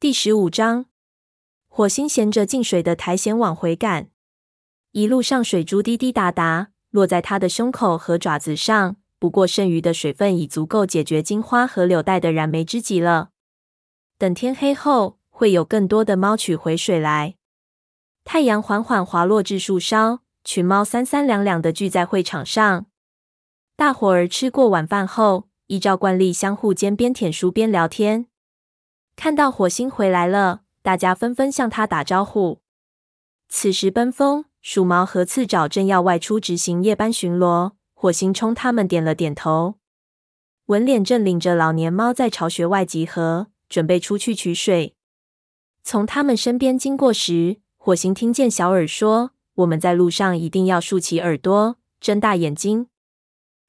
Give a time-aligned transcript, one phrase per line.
[0.00, 0.86] 第十五章，
[1.68, 4.08] 火星衔着进水的苔藓往回赶，
[4.92, 8.96] 一路上水珠滴滴答答落在他的胸口和爪子上。
[9.18, 13.32] 不过剩余的水分已足够解决金花和柳带的燃眉之急了。
[14.16, 17.34] 等天黑后，会有更多的猫取回水来。
[18.24, 22.86] 太阳缓缓滑落至树梢，群猫三三两两的聚在会场上。
[23.76, 28.29] 大伙儿吃过晚饭后，依照惯例相互间边舔书边聊天。
[29.16, 32.60] 看到火星回来了，大家纷纷向他打招呼。
[33.48, 37.72] 此时，奔风、鼠毛和刺爪正要外出执行夜班巡逻。
[37.92, 39.74] 火星冲他们点了点头。
[40.66, 44.94] 文脸正领着老年猫在巢穴外集合，准备出去取水。
[45.82, 52.86] 从他们身边经过时，火星听见小耳说：“我们在路上一定要竖起耳朵，睁大眼睛。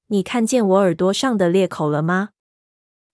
[0.07, 2.29] 你看见我耳朵上的裂口了吗？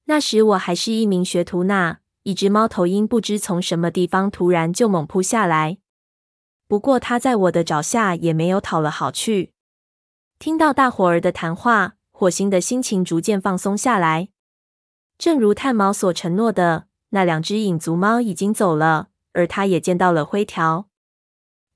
[0.06, 1.98] 那时我还是一名学徒呢。”
[2.28, 5.78] 一只猫头鹰不知从什么地方突然就猛扑下来，
[6.68, 9.54] 不过它在我的爪下也没有讨了好去。
[10.38, 14.28] 听到大伙儿的谈话，火星的心情逐渐放松下来。
[15.18, 20.90] 正如炭毛所承诺的，那两只影族猫已经走了，而他也见到了灰条。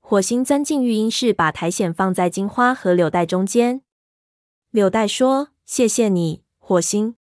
[0.00, 3.80] 火星钻进育婴室，把苔藓放在金花和柳带中间。
[4.70, 7.16] 柳带说：“谢谢你，火星。”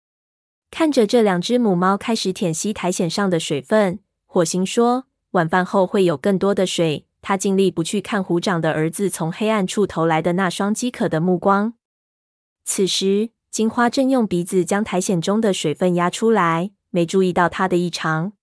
[0.70, 11.74] 看着这两只母猫开始舔吸苔藓上的水分，火星说：“晚饭后会有更多的水。”他尽力不去看虎掌的儿子从黑暗处投来的那双饥渴的目光。
[12.64, 18.34] 此时，金花正用鼻子将苔藓中的水分压出来，没注意到它的异常。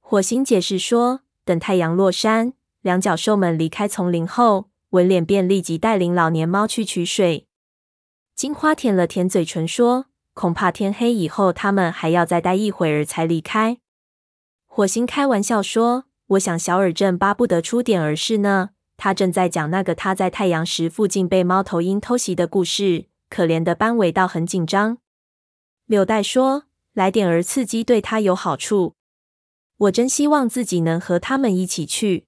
[0.00, 2.52] 火星解释说：“等太阳落山，
[2.82, 7.46] 两脚兽们离开丛林后，文脸便立即带领老年猫去取水。”
[8.36, 10.06] 金花舔了舔嘴唇说。
[10.36, 13.78] 恐怕天黑以后，他们还要再待一会儿才离开。
[14.66, 16.04] 火星开玩笑说
[16.36, 18.72] ：“我想小耳正巴不得出点儿事呢。
[18.98, 23.06] 他正在讲那个他在太阳石附近被猫头鹰偷袭的故事。
[23.30, 24.98] 可怜的斑尾倒很紧张。”
[25.86, 28.92] 柳带说：“来点儿刺激对他有好处。
[29.78, 32.26] 我真希望自己能和他们一起去，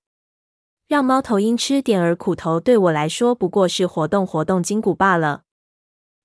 [0.86, 2.58] 让猫头鹰吃点儿苦头。
[2.58, 5.42] 对我来说，不过是活动活动筋骨罢了。”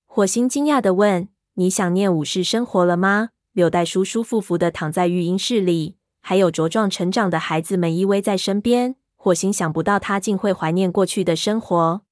[0.08, 1.28] 火星惊讶地问。
[1.54, 3.30] 你想念武士生活了吗？
[3.52, 8.96] 柳带舒舒服服的躺在育婴室里，还有茁壮成长的孩子们依偎在身边。
[9.14, 12.02] 火星想不到他竟会怀念过去的生活。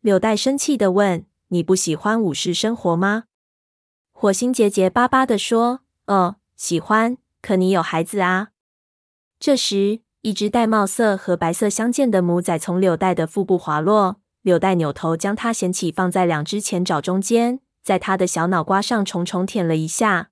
[0.00, 3.24] 柳带生气的问：“你不喜欢武士生活吗？”
[4.14, 7.18] 火星结结巴巴的说：“哦，喜欢。
[7.42, 8.50] 可你有孩子啊。”
[9.40, 17.58] 这时，一只玳瑁色和白色相间的母崽从柳带的腹部滑落，柳带扭头将它捡起，放在两只前爪中间。
[17.82, 20.30] 在他的小脑瓜上重重舔了一下。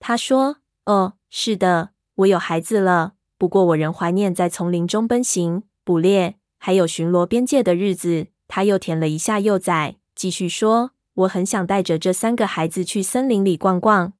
[0.00, 3.14] 他说：“哦，是的，我有孩子了。
[3.36, 14.12] 不过我仍怀念在丛林中奔行、捕猎，还有巡逻边界的日子。”他又舔了一下幼崽，继续说：“我很想带着这三个孩子去森林里逛逛。”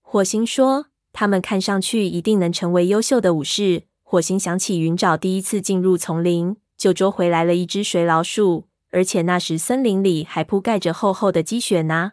[0.00, 8.68] 火星说：“他们看上去一定能成为优秀的武士。”火星想起云沼第一次进入丛林，就捉回来了一只水老鼠。
[8.92, 12.12] 而且那时森林里还铺盖着厚厚的积雪呢。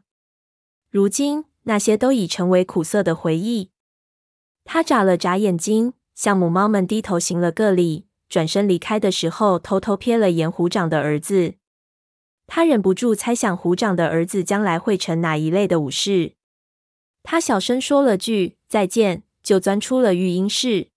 [0.89, 3.69] 如今那些都已成为苦涩的回忆。
[4.63, 11.55] 他眨了眨眼睛，向母猫们低头行了个礼，转身离开的时候，偷偷瞥了眼虎掌的儿子。
[12.47, 16.33] 他忍不住猜想虎掌的儿子将来会成哪一类的武士。
[17.21, 20.89] 他小声说了句再见，就钻出了育婴室。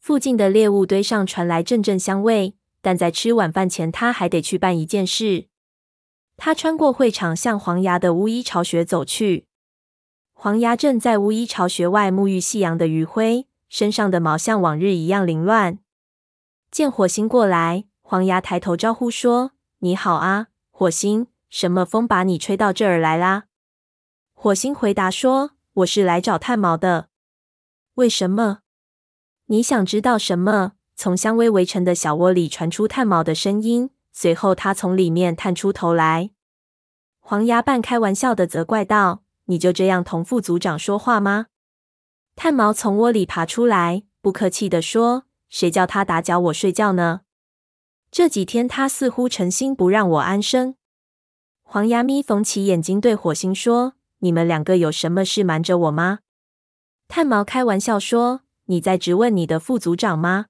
[0.00, 2.56] 附近的猎物堆上传来阵阵香味。
[2.84, 5.46] 但在吃晚饭前，他还得去办一件事。
[6.36, 9.46] 他穿过会场，向黄牙的巫医巢穴走去。
[10.34, 15.78] 黄牙正在巫医巢穴外沐浴夕阳的余晖，身上的毛像往日一样凌乱。
[16.70, 21.28] 见火星过来，黄牙抬头招呼说：“你好啊，火星！
[21.48, 23.44] 什么风把你吹到这儿来啦？”
[24.34, 27.08] 火星回答说：“我是来找炭毛的。”
[27.94, 28.58] 为什么？
[29.46, 30.72] 你想知道什么？
[30.96, 36.30] 从香薇围成的小窝里传出探毛的声音，随后他从里面探出头来。
[37.20, 41.46] 黄牙半开玩笑的责怪道：“你就这样同副组长说话吗？”
[42.36, 47.22] 探毛从窝里爬出来，不客气地说：“谁叫他打搅我睡觉呢？
[48.10, 50.76] 这几天他似乎诚心不让我安生。”
[51.62, 56.20] 黄牙眯缝起眼睛对火星说：“你们两个有什么事瞒着我吗？”
[57.08, 60.46] 探毛开玩笑说：“你在质问你的副组长吗？”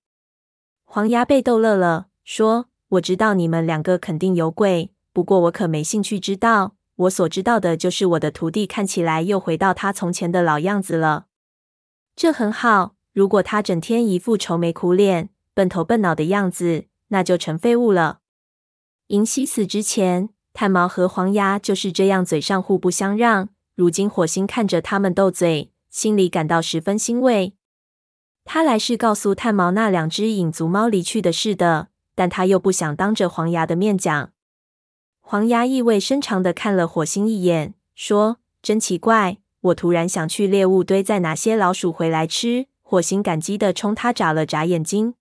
[0.95, 6.77] 黄牙被逗乐了，说：“我知道你们两个肯定有鬼，不过我可没兴趣知道。
[6.95, 11.27] 我所知道的就是我的徒弟看起来又回到他从前的老样子了。”
[12.15, 12.95] 这很好。
[13.13, 18.21] 如果他整天一副愁眉苦脸、笨头笨脑的样子，那就成废物了。
[19.09, 23.49] 银溪死之前，炭毛和黄牙就是这样嘴上互不相让。
[23.75, 27.57] 如今火星看着他们斗嘴，心里感到十分欣慰。
[28.45, 34.31] 他来是告诉炭毛那两只影族猫离去的事的，但他又不想当着黄牙的面讲。
[35.21, 45.15] 黄牙意味深长地看了火星一眼，说：“真奇怪，我突然想去猎物堆再拿些老鼠回来吃。”火星感激地冲他眨了眨眼睛。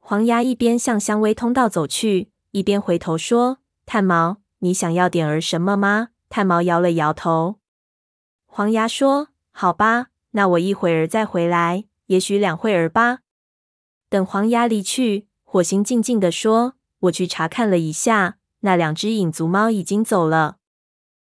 [0.00, 7.56] 黄牙一边向香薇通道走去，一边回头说：“炭毛，你想要点儿什么吗？”炭毛摇了摇头。
[8.46, 13.20] 黄牙说：“好吧，那我一会儿再回来。”也许两会儿吧。
[14.08, 16.74] 等黄牙离去，火星静静地说
[17.06, 20.56] ：“我去查看了一下，那两只影族猫已经走了。”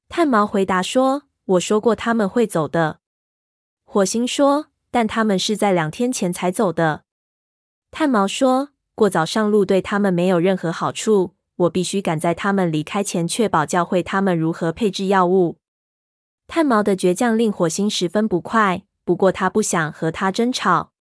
[0.09, 3.01] 炭毛回答说：“我说过他们会走的。”
[3.85, 7.05] 火星说：“但他们是在两天前才走的。”
[7.93, 15.59] 炭毛说：“过早上路对他们没有任何好处，我必须赶在他们离开前确保教会他们如何配置药物。”
[16.49, 18.85] 炭毛的倔强令火星十分不快。
[19.05, 20.93] 不过他不想和他争吵。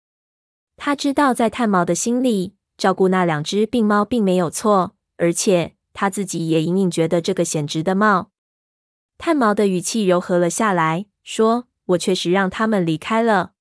[0.76, 8.30] 他知道，在炭毛的心里，照顾那两只病猫并没有错，而且他自己也隐隐觉得这个显值的冒。
[9.18, 13.52] 炭毛的语气柔和了下来，说：“我确实让他们离开了。”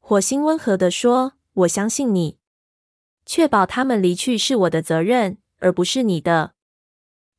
[0.00, 2.38] 火星温和地说：“我相信你，
[3.26, 6.54] 确保他们离去是我的责任，而不是你的。”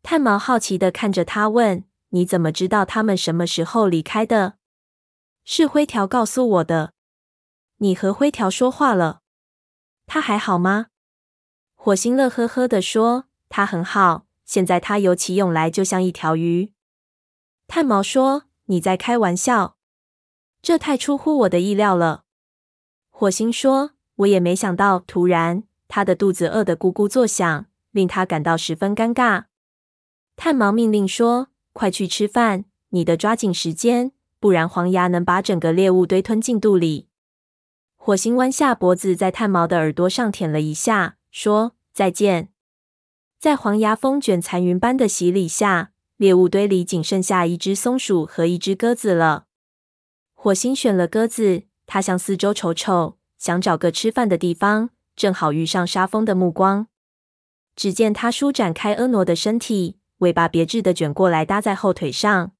[0.03, 4.53] 炭毛好奇的看着他，问：“你怎么知道他们什么时候离开的？”
[5.53, 6.93] 是灰条告诉我的。
[7.79, 9.19] 你和灰条说话了？
[10.07, 10.85] 他还好吗？
[11.75, 14.25] 火星乐呵呵地说：“他很好。
[14.45, 16.71] 现在他游起泳来就像一条鱼。”
[17.67, 19.75] 炭毛说：“你在开玩笑？
[20.61, 22.23] 这太出乎我的意料了。”
[23.11, 23.91] 火星说
[24.23, 29.47] ：“我也没想到。”突然，他的肚子饿得咕咕作响，令他感到十分尴尬。
[30.37, 37.07] 炭毛命令说：“快去吃饭，你得抓紧时间。”不然，黄牙能把整个猎物堆吞进肚里。
[37.95, 42.49] 火星弯下脖子，在炭毛的耳朵上舔了一下，说：“再见。”
[43.39, 49.45] 在黄牙风卷残云般的洗礼下，猎物堆里仅剩下一只松鼠和一只鸽子了。
[50.33, 56.87] 火星选了鸽子，他向四周瞅瞅，想找个吃饭的地方，正好遇上沙蜂的目光。
[57.75, 62.53] 只见他舒展开婀娜的身体，尾巴别致的卷过来，搭在后腿上。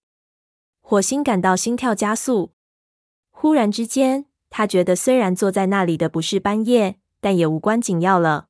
[0.92, 2.52] 火星感到心跳加速。
[3.30, 8.50] 忽然之间，他觉得虽然坐在那里的不是斑叶，但也无关紧要了。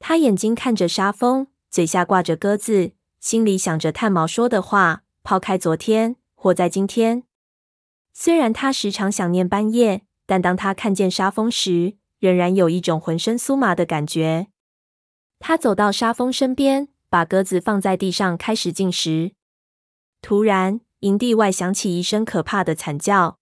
[0.00, 2.90] 他眼睛看着沙峰，嘴下挂着鸽子，
[3.20, 7.22] 心里想着炭毛说的话：抛开昨天，活在今天。
[8.12, 14.48] 虽然他时常想念斑叶，但当他看见沙峰时，仍然有一种浑身酥麻的感觉。
[15.38, 19.34] 他走到沙峰身边，把鸽子放在地上，开始进食。
[20.20, 23.38] 突然，营地外响起一声可怕的惨叫，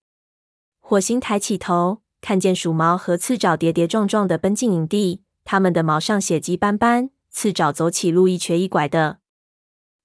[0.80, 9.20] 火星抬起头，看见鼠毛和刺爪跌跌撞撞的奔进营地，它们的毛上血迹斑斑，刺爪走起路一瘸一拐的。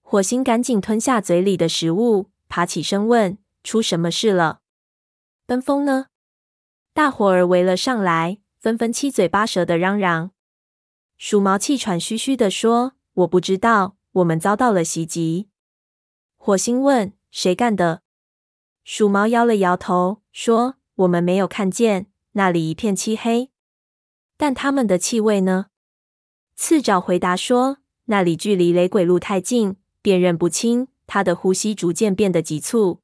[0.04, 4.59] 火星赶紧吞下嘴里的食物，爬起身问：“出什么事了？
[5.48, 6.06] 奔风呢？”
[6.94, 10.30] 大伙儿围了上来，纷纷七嘴八舌的嚷嚷。
[11.18, 12.94] 鼠毛气喘吁吁地说
[13.26, 15.49] ：“我不知道，我们遭到了袭击。”
[16.37, 17.17] 火星问。
[17.38, 18.02] 谁干的？
[18.84, 23.52] 鼠毛摇了摇头，说：“我们没有看见，那里一片漆黑。
[24.38, 25.68] 但他们的气味呢？”
[26.58, 33.02] 刺爪回答说：“那里距离雷鬼路太近，辨认不清。”他的呼吸逐渐变得急促。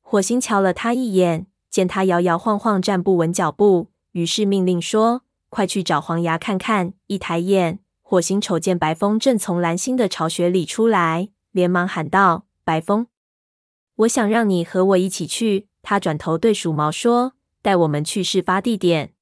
[0.00, 13.08] 火星瞧了他一眼，见他摇摇晃晃，站不稳脚步，于是命令说：“快去找黄牙看看。”一抬眼，火星瞅见白风正从蓝星的巢穴里出来，连忙喊道：“白风！”
[14.00, 15.66] 我想让你和我一起去。
[15.82, 19.12] 他转头对鼠毛说：“带我们去事发地点。”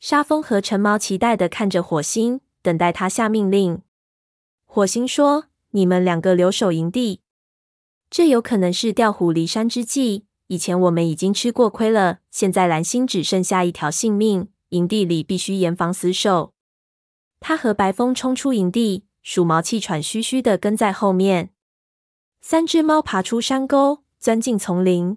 [0.00, 3.80] 沙蜂和橙毛期待的看着火星，等待他下命令。
[4.64, 7.20] 火星说：“你们两个留守营地，
[8.10, 10.26] 这有可能是调虎离山之计。
[10.48, 16.52] 以前我们已经吃过亏了，现在蓝星只剩下一条性命，营地里必须严防死守。”
[17.40, 21.50] 他和白风冲出营地，鼠毛气喘吁吁的跟在后面。
[22.48, 25.16] 三只猫爬出山沟，钻进丛林。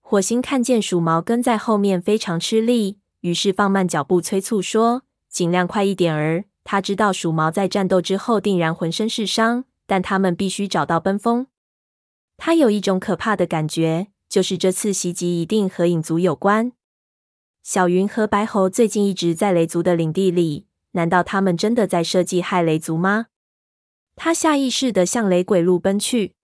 [0.00, 11.48] 火星看见鼠毛跟在后面，非常吃力，于是放慢脚步，催促说：“尽量快一点儿！”他知道鼠毛在战斗之后定然浑身是伤，但他们必须找到奔风。
[12.38, 16.72] 他有一种可怕的感觉，就是这次袭击一定和影族有关。
[17.62, 23.26] 小云和白猴最近一直在雷族的领地里，难道他们真的在设计害雷族吗？
[24.16, 26.36] 他下意识地向雷鬼路奔去。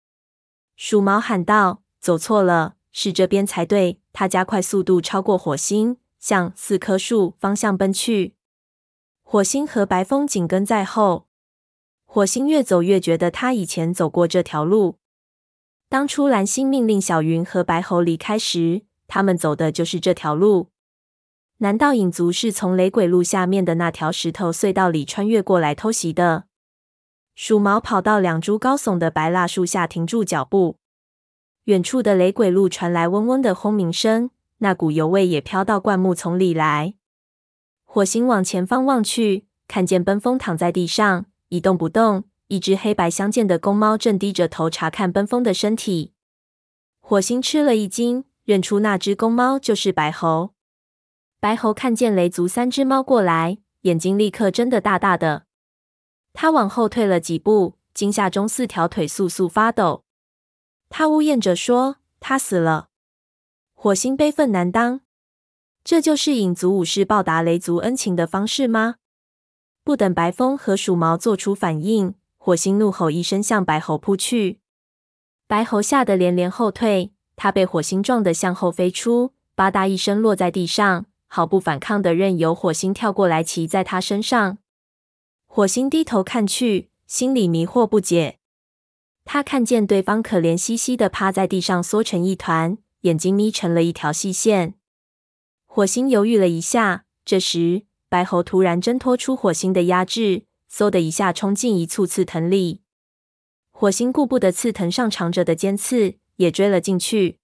[0.85, 8.35] 鼠毛喊道：“走错了，是这边才对。”他加快速度，超过火星，向四棵树方向奔去。
[9.21, 11.29] 火星和白风紧跟在后。
[12.03, 14.97] 火星越走越觉得他以前走过这条路。
[15.87, 20.67] 当初蓝星命令小云和白猴离开时，他们走的就是这条路。
[21.59, 26.43] 难道影族是从雷鬼路下面的那条石头隧道里穿越过来偷袭的？
[27.35, 30.77] 鼠毛跑到两株高耸的白蜡树下，停住脚步。
[31.65, 36.93] 远处的雷鬼路传来嗡嗡的轰鸣声，那股油味也飘到灌木丛里来。
[37.83, 41.25] 火星往前方望去，看见奔风躺在地上。
[41.49, 46.13] 一动不动，一只黑白相间的公猫正低着头查看奔风的身体。
[46.99, 50.53] 火星吃了一惊，认出那只公猫就是白猴。
[51.39, 55.45] 白猴看见雷族三只猫过来，眼睛立刻睁得大大的。
[56.33, 60.03] 他往后退了几步，惊吓中四条腿簌簌发抖。
[60.89, 62.89] 他呜咽着说：“他死了。”
[63.73, 65.01] 火星悲愤难当。
[65.83, 68.95] 这就是影族武士报答雷族恩情的方式吗？
[69.83, 74.61] 不等白风和鼠毛做出反应，火星怒吼一声，向白猴扑去。
[75.45, 84.59] 白猴吓得连连后退，他被火星撞得向后飞出，吧嗒一声落在地上，毫不反抗的任由火星跳过来骑在他身上。
[85.55, 88.39] 火星低头看去，心里迷惑不解。
[89.23, 94.73] 他看见对方可怜兮兮的趴在地上，缩成一团，眼睛眯成了一条细线。
[95.67, 97.83] 火星犹豫了一下，这时。
[98.09, 102.81] 白猴突然挣脱出火星的压制，嗖的一下冲进一簇刺藤里。
[103.69, 107.37] 火星顾不得刺藤上长着的尖刺，也追了进去。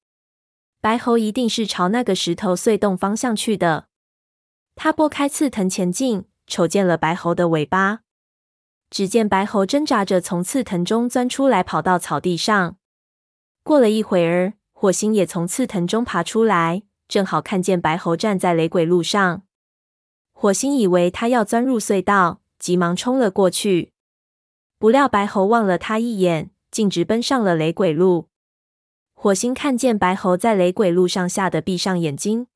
[0.82, 3.90] 白猴一定是朝那个石头隧洞方向去的。
[4.76, 8.02] 他拨开刺藤前进，瞅见了白猴的尾巴。
[8.90, 12.76] 只见白猴挣扎着从刺藤中钻出来，跑到草地上。
[13.64, 19.44] 过了一会儿，火星也从刺藤中爬出来，正好看见白猴站在雷鬼路上。
[20.34, 23.94] 火星以为他要钻入隧道，急忙冲了过去。
[24.80, 28.30] 不料白猴望了他一眼，径直奔上了雷鬼路。
[29.14, 32.48] 火星看见白猴在雷鬼路上，吓得闭上眼睛。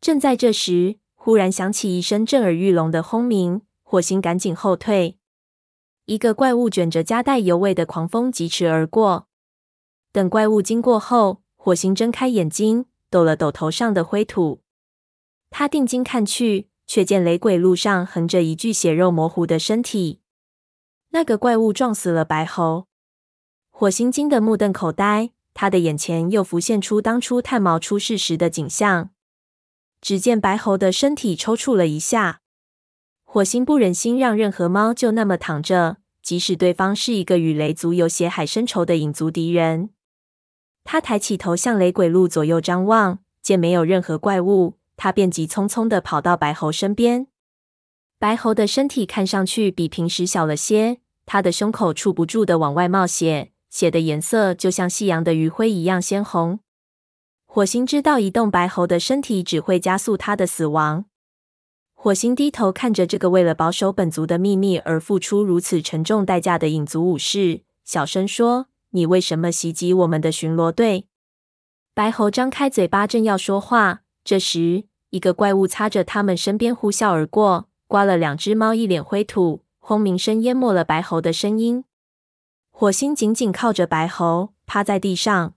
[0.00, 5.18] 正在这时，忽然响起一声震耳欲聋的轰鸣，火星赶紧后退。
[6.04, 9.26] 一个怪物卷着夹带油味的狂风疾驰而过。
[10.12, 14.60] 等怪物经过后，火星睁开眼睛，抖了抖头上的灰土。
[15.50, 16.68] 他定睛看去。
[16.86, 20.20] 却见雷鬼路上横着一具血肉模糊的身体，
[21.08, 22.86] 那个怪物撞死了白猴。
[23.72, 29.10] 火星惊得目瞪口呆，他的眼前又浮现出当初炭毛出事时的景象。
[30.00, 32.40] 只见白猴的身体抽搐了一下，
[33.24, 39.90] 火星不忍心让任何猫就那么躺着，即使对方是一个与雷族有血海深仇的影族敌人。
[40.84, 44.74] 他抬起头向雷鬼路左右张望，见没有任何怪物。
[44.96, 47.26] 他便急匆匆的跑到白猴身边。
[48.18, 56.60] 白猴的身体看上去比平时小了些，他的胸口处不住的往外冒血，血的颜色就像夕阳的余晖一样鲜红。
[57.56, 61.06] 火星知道移动白猴的身体只会加速他的死亡。
[61.94, 71.06] 火星低头看着这个为了保守本族的秘密而付出如此沉重代价的影族武士，小声说：“你为什么袭击我们的巡逻队？”
[71.96, 74.02] 白猴张开嘴巴，正要说话。
[74.22, 81.84] 这时，一个怪物擦着他们身边呼啸而过，刮了两只猫一脸灰土，轰鸣声淹没了白猴的声音。
[82.70, 85.54] 火星紧紧靠着白猴，趴在地上。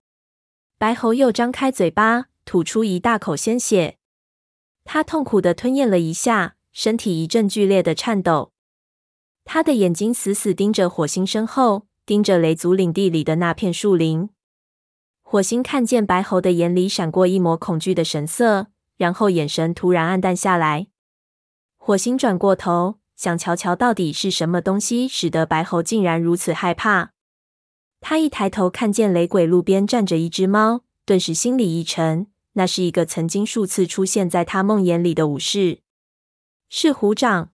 [0.79, 3.97] 白猴又张开嘴巴，吐出一大口鲜血。
[4.85, 8.53] 他痛苦地吞咽了一下，身体一阵剧烈的颤抖。
[9.43, 14.29] 他的眼睛死死盯着火星身后，盯着雷族领地里的那片树林。
[15.21, 20.87] 火星看见白猴的眼里闪过一抹恐惧的神色，然后眼神突然黯淡下来。
[21.75, 27.11] 火星转过头，想瞧瞧到底是什么东西使得白猴竟然如此害怕。
[28.01, 32.27] 他一抬头看见雷鬼路边站着一只猫，顿时心里一沉。
[32.53, 35.79] 那是一个曾经数次出现在他梦魇里的武士，
[36.67, 37.51] 是虎掌。